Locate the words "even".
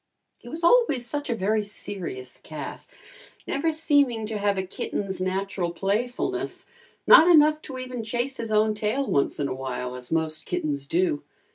7.77-8.03